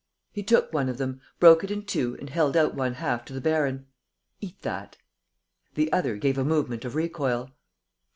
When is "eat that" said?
4.39-4.97